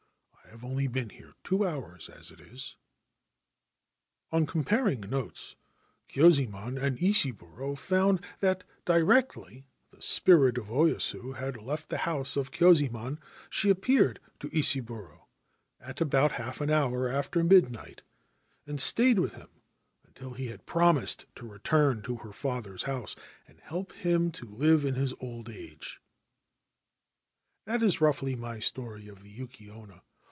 [0.51, 2.75] I have only been here two hours as it is.'
[4.33, 5.55] On comparing notes
[6.09, 12.51] Kyuzaemon and Isaburo found that directly the spirit of Oyasu had left the house of
[12.51, 13.19] Kyuzaemon
[13.49, 15.27] she appeared to Isaburo,
[15.79, 18.01] at about half an hour after midnight,
[18.67, 19.61] and stayed with him
[20.03, 23.15] until he had promised to return to her father's house
[23.47, 26.01] and help him to live in his old age.
[27.63, 30.01] That is roughly my story of the Yuki Onna.